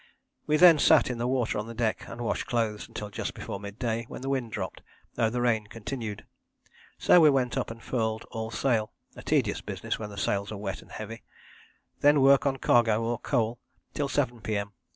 [0.47, 3.59] We then sat in the water on the deck and washed clothes until just before
[3.59, 4.81] mid day, when the wind dropped,
[5.13, 6.25] though the rain continued.
[6.97, 10.57] So we went up and furled all sail, a tedious business when the sails are
[10.57, 11.21] wet and heavy.
[11.99, 13.59] Then work on cargo or coal
[13.93, 14.73] till 7 P.M.